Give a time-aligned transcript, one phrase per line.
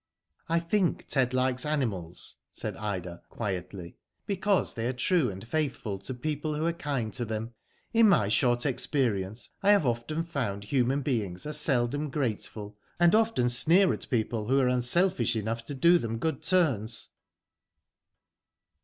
[0.49, 6.15] I think Ted likes animals, said Ida," quietly, because they are true and faithful to
[6.15, 6.77] people whcj Digitized byGoogk THE ARTIST.
[6.77, 7.53] 53 are kind to them.
[7.93, 13.13] In my short experience, I have often found human beings are seldom grate ful, and
[13.13, 17.09] often sneer at people who are unselfish enough to do them good turns."